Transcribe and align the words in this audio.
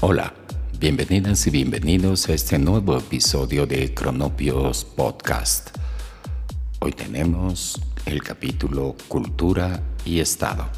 Hola, 0.00 0.32
bienvenidas 0.78 1.44
y 1.48 1.50
bienvenidos 1.50 2.28
a 2.28 2.32
este 2.32 2.56
nuevo 2.56 2.96
episodio 2.96 3.66
de 3.66 3.92
Cronopios 3.94 4.84
Podcast. 4.84 5.76
Hoy 6.78 6.92
tenemos 6.92 7.82
el 8.06 8.22
capítulo 8.22 8.94
Cultura 9.08 9.82
y 10.04 10.20
Estado. 10.20 10.68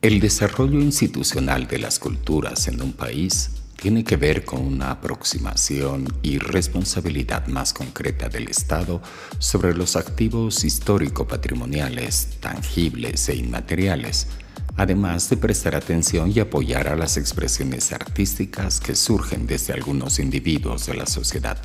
El 0.00 0.18
desarrollo 0.18 0.80
institucional 0.80 1.66
de 1.66 1.78
las 1.78 1.98
culturas 1.98 2.66
en 2.66 2.80
un 2.80 2.94
país 2.94 3.50
tiene 3.76 4.02
que 4.02 4.16
ver 4.16 4.46
con 4.46 4.64
una 4.64 4.92
aproximación 4.92 6.08
y 6.22 6.38
responsabilidad 6.38 7.48
más 7.48 7.74
concreta 7.74 8.30
del 8.30 8.48
Estado 8.48 9.02
sobre 9.38 9.74
los 9.74 9.96
activos 9.96 10.64
histórico-patrimoniales, 10.64 12.38
tangibles 12.40 13.28
e 13.28 13.36
inmateriales, 13.36 14.26
además 14.80 15.28
de 15.28 15.36
prestar 15.36 15.74
atención 15.74 16.32
y 16.34 16.40
apoyar 16.40 16.88
a 16.88 16.96
las 16.96 17.18
expresiones 17.18 17.92
artísticas 17.92 18.80
que 18.80 18.94
surgen 18.94 19.46
desde 19.46 19.74
algunos 19.74 20.18
individuos 20.18 20.86
de 20.86 20.94
la 20.94 21.04
sociedad. 21.04 21.58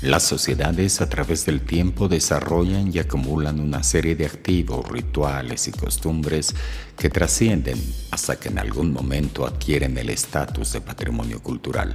Las 0.00 0.24
sociedades 0.24 1.00
a 1.00 1.08
través 1.08 1.46
del 1.46 1.60
tiempo 1.60 2.08
desarrollan 2.08 2.92
y 2.92 2.98
acumulan 2.98 3.60
una 3.60 3.84
serie 3.84 4.16
de 4.16 4.26
activos, 4.26 4.88
rituales 4.88 5.68
y 5.68 5.70
costumbres 5.70 6.56
que 6.98 7.08
trascienden 7.08 7.80
hasta 8.10 8.40
que 8.40 8.48
en 8.48 8.58
algún 8.58 8.92
momento 8.92 9.46
adquieren 9.46 9.96
el 9.98 10.10
estatus 10.10 10.72
de 10.72 10.80
patrimonio 10.80 11.40
cultural. 11.40 11.94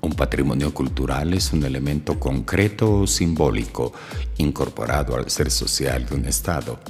Un 0.00 0.14
patrimonio 0.14 0.72
cultural 0.72 1.34
es 1.34 1.52
un 1.52 1.62
elemento 1.62 2.18
concreto 2.18 3.00
o 3.00 3.06
simbólico 3.06 3.92
incorporado 4.38 5.14
al 5.14 5.28
ser 5.28 5.50
social 5.50 6.06
de 6.06 6.14
un 6.14 6.24
Estado, 6.24 6.80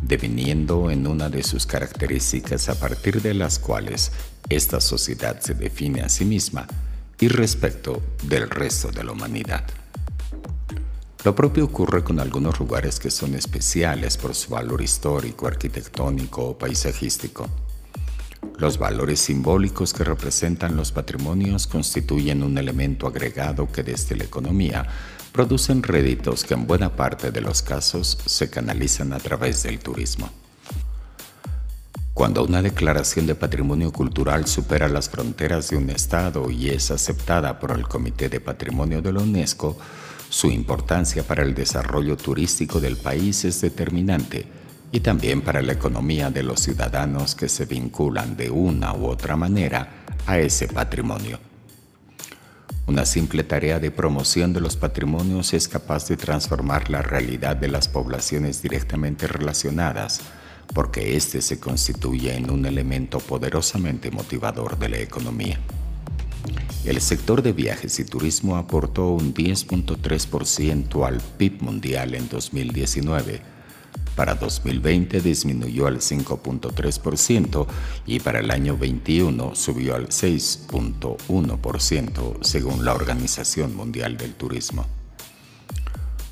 deviniendo 0.00 0.90
en 0.90 1.06
una 1.06 1.28
de 1.28 1.42
sus 1.42 1.66
características 1.66 2.68
a 2.68 2.78
partir 2.78 3.20
de 3.22 3.34
las 3.34 3.58
cuales 3.58 4.12
esta 4.48 4.80
sociedad 4.80 5.40
se 5.40 5.54
define 5.54 6.02
a 6.02 6.08
sí 6.08 6.24
misma 6.24 6.66
y 7.20 7.28
respecto 7.28 8.02
del 8.22 8.48
resto 8.48 8.90
de 8.90 9.04
la 9.04 9.12
humanidad. 9.12 9.64
Lo 11.24 11.34
propio 11.34 11.64
ocurre 11.64 12.04
con 12.04 12.20
algunos 12.20 12.60
lugares 12.60 13.00
que 13.00 13.10
son 13.10 13.34
especiales 13.34 14.16
por 14.16 14.34
su 14.34 14.50
valor 14.50 14.80
histórico, 14.80 15.48
arquitectónico 15.48 16.44
o 16.50 16.58
paisajístico. 16.58 17.48
Los 18.58 18.76
valores 18.76 19.20
simbólicos 19.20 19.94
que 19.94 20.02
representan 20.02 20.74
los 20.74 20.90
patrimonios 20.90 21.68
constituyen 21.68 22.42
un 22.42 22.58
elemento 22.58 23.06
agregado 23.06 23.70
que 23.70 23.84
desde 23.84 24.16
la 24.16 24.24
economía 24.24 24.84
producen 25.30 25.80
réditos 25.84 26.42
que 26.42 26.54
en 26.54 26.66
buena 26.66 26.96
parte 26.96 27.30
de 27.30 27.40
los 27.40 27.62
casos 27.62 28.18
se 28.26 28.50
canalizan 28.50 29.12
a 29.12 29.18
través 29.18 29.62
del 29.62 29.78
turismo. 29.78 30.28
Cuando 32.12 32.42
una 32.42 32.60
declaración 32.60 33.28
de 33.28 33.36
patrimonio 33.36 33.92
cultural 33.92 34.48
supera 34.48 34.88
las 34.88 35.08
fronteras 35.08 35.70
de 35.70 35.76
un 35.76 35.88
Estado 35.90 36.50
y 36.50 36.70
es 36.70 36.90
aceptada 36.90 37.60
por 37.60 37.70
el 37.70 37.86
Comité 37.86 38.28
de 38.28 38.40
Patrimonio 38.40 39.00
de 39.00 39.12
la 39.12 39.20
UNESCO, 39.20 39.78
su 40.28 40.50
importancia 40.50 41.22
para 41.22 41.44
el 41.44 41.54
desarrollo 41.54 42.16
turístico 42.16 42.80
del 42.80 42.96
país 42.96 43.44
es 43.44 43.60
determinante 43.60 44.46
y 44.90 45.00
también 45.00 45.42
para 45.42 45.62
la 45.62 45.72
economía 45.72 46.30
de 46.30 46.42
los 46.42 46.60
ciudadanos 46.60 47.34
que 47.34 47.48
se 47.48 47.66
vinculan 47.66 48.36
de 48.36 48.50
una 48.50 48.94
u 48.94 49.06
otra 49.06 49.36
manera 49.36 50.04
a 50.26 50.38
ese 50.38 50.68
patrimonio. 50.68 51.38
Una 52.86 53.04
simple 53.04 53.44
tarea 53.44 53.78
de 53.80 53.90
promoción 53.90 54.54
de 54.54 54.60
los 54.60 54.76
patrimonios 54.76 55.52
es 55.52 55.68
capaz 55.68 56.08
de 56.08 56.16
transformar 56.16 56.88
la 56.88 57.02
realidad 57.02 57.54
de 57.54 57.68
las 57.68 57.86
poblaciones 57.86 58.62
directamente 58.62 59.26
relacionadas 59.26 60.22
porque 60.74 61.16
éste 61.16 61.42
se 61.42 61.58
constituye 61.60 62.34
en 62.34 62.50
un 62.50 62.66
elemento 62.66 63.18
poderosamente 63.18 64.10
motivador 64.10 64.78
de 64.78 64.88
la 64.88 64.98
economía. 64.98 65.58
El 66.84 67.00
sector 67.00 67.42
de 67.42 67.52
viajes 67.52 67.98
y 68.00 68.04
turismo 68.04 68.56
aportó 68.56 69.08
un 69.08 69.34
10.3% 69.34 71.06
al 71.06 71.20
PIB 71.36 71.62
mundial 71.62 72.14
en 72.14 72.28
2019. 72.28 73.57
Para 74.18 74.34
2020 74.34 75.20
disminuyó 75.20 75.86
al 75.86 76.00
5.3% 76.00 77.66
y 78.04 78.18
para 78.18 78.40
el 78.40 78.50
año 78.50 78.76
21 78.76 79.54
subió 79.54 79.94
al 79.94 80.08
6.1% 80.08 82.42
según 82.42 82.84
la 82.84 82.94
Organización 82.94 83.76
Mundial 83.76 84.16
del 84.16 84.34
Turismo. 84.34 84.86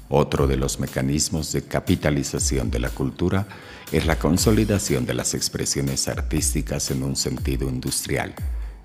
Otro 0.08 0.48
de 0.48 0.56
los 0.56 0.80
mecanismos 0.80 1.52
de 1.52 1.62
capitalización 1.62 2.72
de 2.72 2.80
la 2.80 2.90
cultura 2.90 3.46
es 3.92 4.04
la 4.04 4.18
consolidación 4.18 5.06
de 5.06 5.14
las 5.14 5.34
expresiones 5.34 6.08
artísticas 6.08 6.90
en 6.90 7.04
un 7.04 7.14
sentido 7.14 7.68
industrial, 7.68 8.34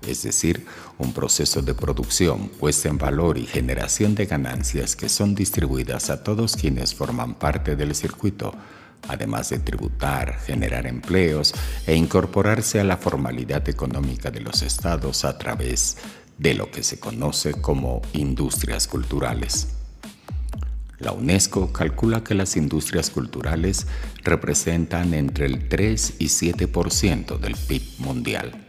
es 0.06 0.22
decir, 0.22 0.64
un 0.98 1.12
proceso 1.12 1.60
de 1.60 1.74
producción, 1.74 2.50
puesta 2.50 2.88
en 2.88 2.98
valor 2.98 3.36
y 3.36 3.46
generación 3.46 4.14
de 4.14 4.26
ganancias 4.26 4.94
que 4.94 5.08
son 5.08 5.34
distribuidas 5.34 6.08
a 6.08 6.22
todos 6.22 6.54
quienes 6.54 6.94
forman 6.94 7.34
parte 7.34 7.74
del 7.74 7.96
circuito, 7.96 8.54
además 9.08 9.50
de 9.50 9.58
tributar, 9.58 10.38
generar 10.40 10.86
empleos 10.86 11.54
e 11.86 11.94
incorporarse 11.94 12.80
a 12.80 12.84
la 12.84 12.96
formalidad 12.96 13.68
económica 13.68 14.30
de 14.30 14.40
los 14.40 14.62
estados 14.62 15.24
a 15.24 15.38
través 15.38 15.98
de 16.38 16.54
lo 16.54 16.70
que 16.70 16.82
se 16.82 16.98
conoce 16.98 17.52
como 17.52 18.02
industrias 18.12 18.86
culturales. 18.86 19.68
La 20.98 21.12
UNESCO 21.12 21.72
calcula 21.72 22.22
que 22.22 22.34
las 22.34 22.56
industrias 22.56 23.10
culturales 23.10 23.86
representan 24.22 25.14
entre 25.14 25.46
el 25.46 25.68
3 25.68 26.14
y 26.20 26.26
7% 26.26 27.38
del 27.38 27.56
PIB 27.56 27.82
mundial. 27.98 28.68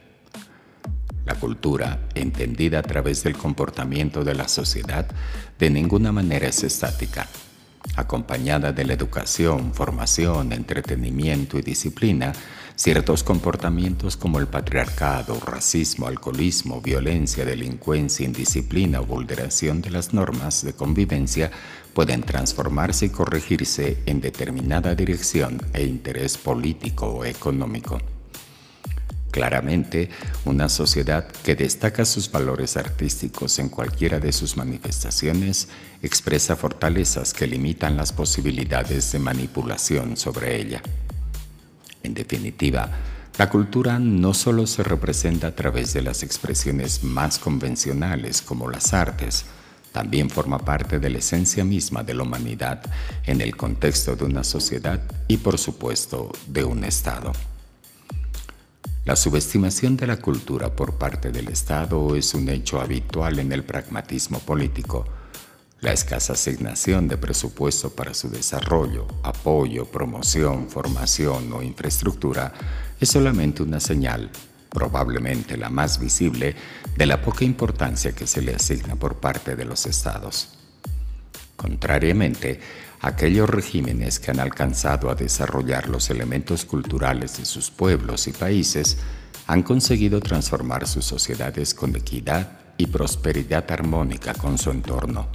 La 1.25 1.35
cultura, 1.35 2.09
entendida 2.15 2.79
a 2.79 2.83
través 2.83 3.23
del 3.23 3.37
comportamiento 3.37 4.23
de 4.23 4.33
la 4.33 4.47
sociedad, 4.47 5.05
de 5.59 5.69
ninguna 5.69 6.11
manera 6.11 6.47
es 6.47 6.63
estática. 6.63 7.27
Acompañada 7.95 8.71
de 8.71 8.85
la 8.85 8.93
educación, 8.93 9.73
formación, 9.73 10.51
entretenimiento 10.51 11.59
y 11.59 11.61
disciplina, 11.61 12.33
ciertos 12.75 13.23
comportamientos 13.23 14.17
como 14.17 14.39
el 14.39 14.47
patriarcado, 14.47 15.39
racismo, 15.39 16.07
alcoholismo, 16.07 16.81
violencia, 16.81 17.45
delincuencia, 17.45 18.25
indisciplina 18.25 19.01
o 19.01 19.05
vulneración 19.05 19.81
de 19.81 19.91
las 19.91 20.13
normas 20.13 20.63
de 20.63 20.73
convivencia 20.73 21.51
pueden 21.93 22.23
transformarse 22.23 23.05
y 23.05 23.09
corregirse 23.09 23.97
en 24.05 24.21
determinada 24.21 24.95
dirección 24.95 25.61
e 25.73 25.83
interés 25.83 26.37
político 26.37 27.07
o 27.07 27.25
económico. 27.25 28.12
Claramente, 29.33 30.09
una 30.45 30.69
sociedad 30.69 31.25
que 31.27 31.55
destaca 31.55 32.05
sus 32.05 32.31
valores 32.31 32.77
artísticos 32.77 33.57
en 33.57 33.67
cualquiera 33.67 34.19
de 34.19 34.31
sus 34.31 34.57
manifestaciones 34.57 35.69
expresa 36.03 36.55
fortalezas 36.55 37.33
que 37.33 37.47
limitan 37.47 37.97
las 37.97 38.13
posibilidades 38.13 39.11
de 39.11 39.17
manipulación 39.17 40.17
sobre 40.17 40.61
ella. 40.61 40.83
En 42.03 42.13
definitiva, 42.13 42.91
la 43.39 43.49
cultura 43.49 43.97
no 43.97 44.35
solo 44.35 44.67
se 44.67 44.83
representa 44.83 45.47
a 45.47 45.55
través 45.55 45.93
de 45.93 46.03
las 46.03 46.21
expresiones 46.21 47.03
más 47.03 47.39
convencionales 47.39 48.43
como 48.43 48.69
las 48.69 48.93
artes, 48.93 49.45
también 49.91 50.29
forma 50.29 50.59
parte 50.59 50.99
de 50.99 51.09
la 51.09 51.17
esencia 51.17 51.63
misma 51.63 52.03
de 52.03 52.13
la 52.13 52.21
humanidad 52.21 52.83
en 53.25 53.41
el 53.41 53.57
contexto 53.57 54.15
de 54.15 54.25
una 54.25 54.43
sociedad 54.43 55.01
y 55.27 55.37
por 55.37 55.57
supuesto 55.57 56.31
de 56.45 56.63
un 56.63 56.83
Estado. 56.83 57.31
La 59.05 59.15
subestimación 59.15 59.97
de 59.97 60.07
la 60.07 60.17
cultura 60.17 60.75
por 60.75 60.95
parte 60.95 61.31
del 61.31 61.49
Estado 61.49 62.15
es 62.15 62.33
un 62.33 62.47
hecho 62.47 62.79
habitual 62.79 63.39
en 63.39 63.51
el 63.51 63.63
pragmatismo 63.63 64.39
político. 64.39 65.05
La 65.81 65.91
escasa 65.91 66.33
asignación 66.33 67.09
de 67.09 67.17
presupuesto 67.17 67.89
para 67.89 68.13
su 68.13 68.29
desarrollo, 68.29 69.05
apoyo, 69.23 69.85
promoción, 69.85 70.69
formación 70.69 71.51
o 71.51 71.61
infraestructura 71.61 72.53
es 72.99 73.09
solamente 73.09 73.61
una 73.61 73.81
señal 73.81 74.31
probablemente 74.73 75.55
la 75.55 75.69
más 75.69 75.99
visible, 75.99 76.55
de 76.97 77.05
la 77.05 77.21
poca 77.21 77.45
importancia 77.45 78.13
que 78.13 78.27
se 78.27 78.41
le 78.41 78.55
asigna 78.55 78.95
por 78.95 79.17
parte 79.17 79.55
de 79.55 79.65
los 79.65 79.85
estados. 79.85 80.62
Contrariamente, 81.63 82.59
aquellos 82.99 83.49
regímenes 83.49 84.19
que 84.19 84.31
han 84.31 84.41
alcanzado 84.41 85.09
a 85.09 85.15
desarrollar 85.15 85.87
los 85.87 86.09
elementos 86.09 86.65
culturales 86.65 87.37
de 87.37 87.45
sus 87.45 87.71
pueblos 87.71 88.27
y 88.27 88.33
países 88.33 88.97
han 89.47 89.63
conseguido 89.63 90.19
transformar 90.19 90.85
sus 90.85 91.05
sociedades 91.05 91.73
con 91.73 91.95
equidad 91.95 92.51
y 92.77 92.87
prosperidad 92.87 93.63
armónica 93.71 94.33
con 94.33 94.57
su 94.57 94.71
entorno. 94.71 95.29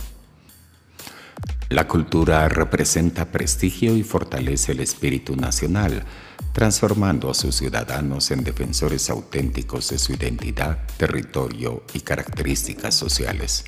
La 1.70 1.88
cultura 1.88 2.46
representa 2.50 3.32
prestigio 3.32 3.96
y 3.96 4.02
fortalece 4.02 4.72
el 4.72 4.80
espíritu 4.80 5.34
nacional, 5.34 6.04
transformando 6.52 7.30
a 7.30 7.34
sus 7.34 7.54
ciudadanos 7.54 8.30
en 8.32 8.44
defensores 8.44 9.08
auténticos 9.08 9.88
de 9.88 9.98
su 9.98 10.12
identidad, 10.12 10.76
territorio 10.98 11.84
y 11.94 12.00
características 12.00 12.94
sociales. 12.94 13.64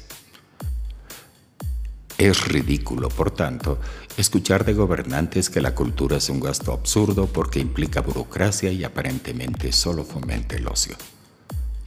Es 2.21 2.47
ridículo, 2.47 3.09
por 3.09 3.31
tanto, 3.31 3.79
escuchar 4.19 4.67
de 4.67 4.75
gobernantes 4.75 5.49
que 5.49 5.63
la 5.63 5.75
cultura 5.75 6.19
es 6.19 6.29
un 6.29 6.39
gasto 6.39 6.75
absurdo 6.75 7.27
porque 7.27 7.61
implica 7.61 8.03
burocracia 8.03 8.71
y 8.71 8.85
aparentemente 8.85 9.73
solo 9.73 10.05
fomenta 10.05 10.55
el 10.55 10.67
ocio. 10.67 10.97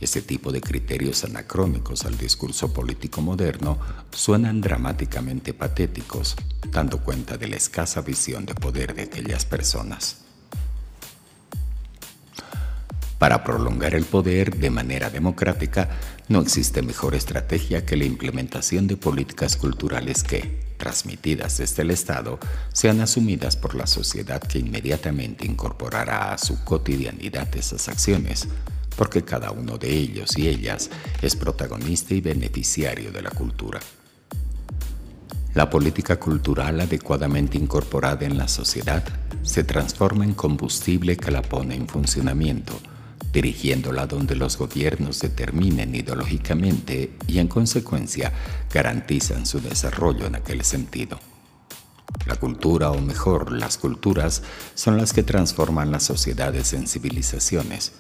Ese 0.02 0.24
tipo 0.24 0.52
de 0.52 0.60
criterios 0.60 1.24
anacrónicos 1.24 2.06
al 2.06 2.18
discurso 2.18 2.74
político 2.74 3.22
moderno 3.22 3.78
suenan 4.12 4.60
dramáticamente 4.60 5.54
patéticos, 5.54 6.36
dando 6.72 6.98
cuenta 7.04 7.38
de 7.38 7.50
la 7.50 7.58
escasa 7.58 8.02
visión 8.02 8.48
de 8.48 8.56
poder 8.56 8.96
de 8.96 9.04
aquellas 9.04 9.46
personas. 9.46 10.24
Para 13.24 13.42
prolongar 13.42 13.96
el 13.96 14.04
poder 14.04 14.58
de 14.58 14.70
manera 14.70 15.10
democrática, 15.10 15.88
no 16.28 16.42
existe 16.42 16.82
mejor 16.82 17.16
estrategia 17.16 17.86
que 17.86 17.96
la 17.96 18.04
implementación 18.04 18.86
de 18.86 18.98
políticas 18.98 19.56
culturales 19.56 20.24
que, 20.24 20.60
transmitidas 20.76 21.60
desde 21.60 21.84
el 21.84 21.92
Estado, 21.92 22.38
sean 22.74 23.00
asumidas 23.00 23.56
por 23.56 23.76
la 23.76 23.88
sociedad 23.88 24.42
que 24.42 24.60
inmediatamente 24.60 25.46
incorporará 25.46 26.34
a 26.34 26.38
su 26.38 26.66
cotidianidad 26.66 27.48
esas 27.56 27.88
acciones, 27.88 28.50
porque 28.98 29.24
cada 29.24 29.52
uno 29.52 29.78
de 29.78 29.90
ellos 29.90 30.38
y 30.38 30.50
ellas 30.50 30.90
es 31.22 31.38
protagonista 31.38 32.14
y 32.14 32.20
beneficiario 32.20 33.14
de 33.14 33.22
la 33.22 33.30
cultura. 33.30 33.80
La 35.54 35.70
política 35.70 36.20
cultural 36.20 36.82
adecuadamente 36.82 37.58
incorporada 37.58 38.26
en 38.26 38.38
la 38.38 38.50
sociedad 38.50 39.02
se 39.44 39.64
transforma 39.64 40.26
en 40.26 40.34
combustible 40.34 41.16
que 41.16 41.32
la 41.32 41.42
pone 41.42 41.76
en 41.76 41.88
funcionamiento, 41.88 42.82
dirigiéndola 43.32 44.06
donde 44.06 44.36
los 44.36 44.58
gobiernos 44.58 45.20
determinen 45.20 45.96
ideológicamente 45.96 47.12
y 47.28 47.40
en 47.40 47.48
consecuencia 47.48 48.32
garantizan 48.72 49.46
su 49.46 49.60
desarrollo 49.60 50.28
en 50.28 50.36
aquel 50.36 50.64
sentido. 50.64 51.20
La 52.26 52.36
cultura, 52.36 52.92
o 52.92 53.02
mejor, 53.02 53.52
las 53.52 53.78
culturas, 53.78 54.44
son 54.76 54.98
las 54.98 55.14
que 55.14 55.24
transforman 55.24 55.92
las 55.92 56.04
sociedades 56.04 56.74
en 56.74 56.88
civilizaciones. 56.88 57.94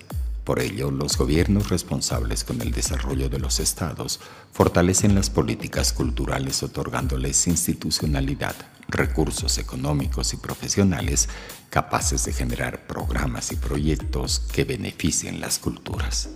Por 0.44 0.60
ello, 0.60 0.92
los 0.92 1.18
gobiernos 1.18 1.69
responsables 1.69 2.44
con 2.44 2.62
el 2.62 2.72
desarrollo 2.72 3.30
de 3.30 3.40
los 3.40 3.60
estados 3.62 4.19
fortalecen 4.51 5.16
las 5.16 5.30
políticas 5.30 5.94
culturales 5.94 6.63
otorgándoles 6.63 7.48
institucionalidad, 7.48 8.56
recursos 8.90 9.57
económicos 9.57 10.34
y 10.34 10.38
profesionales 10.38 11.30
capaces 11.69 12.25
de 12.25 12.34
generar 12.34 12.86
programas 12.88 13.51
y 13.54 13.56
proyectos 13.56 14.40
que 14.51 14.66
beneficien 14.66 15.40
las 15.40 15.60
culturas. 15.60 16.30